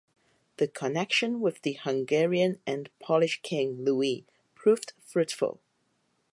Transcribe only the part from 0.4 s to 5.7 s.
The connection with the Hungarian and Polish king Louis proved fruitful.